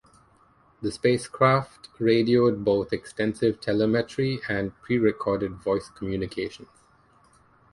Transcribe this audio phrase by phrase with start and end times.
[0.81, 6.69] The spacecraft radioed both extensive telemetry and prerecorded voice communications.